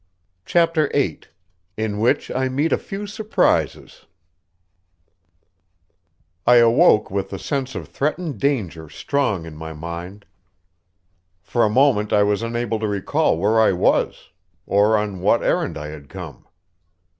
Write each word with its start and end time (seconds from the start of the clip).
CHAPTER 0.47 0.89
VIII 0.95 1.19
IN 1.77 1.99
WHICH 1.99 2.31
I 2.31 2.49
MEET 2.49 2.73
A 2.73 2.79
FEW 2.79 3.05
SURPRISES 3.05 4.07
I 6.47 6.55
awoke 6.55 7.11
with 7.11 7.29
the 7.29 7.37
sense 7.37 7.75
of 7.75 7.87
threatened 7.87 8.39
danger 8.39 8.89
strong 8.89 9.45
in 9.45 9.55
my 9.55 9.73
mind. 9.73 10.25
For 11.43 11.63
a 11.63 11.69
moment 11.69 12.11
I 12.11 12.23
was 12.23 12.41
unable 12.41 12.79
to 12.79 12.87
recall 12.87 13.37
where 13.37 13.59
I 13.61 13.73
was, 13.73 14.29
or 14.65 14.97
on 14.97 15.19
what 15.19 15.43
errand 15.43 15.77
I 15.77 15.89
had 15.89 16.09
come. 16.09 16.47